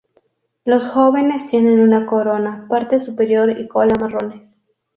Los 0.65 0.87
jóvenes 0.87 1.45
tienen 1.51 1.79
una 1.79 2.07
corona, 2.07 2.65
parte 2.67 2.99
superior 2.99 3.51
y 3.51 3.67
cola 3.67 3.93
marrones. 4.01 4.49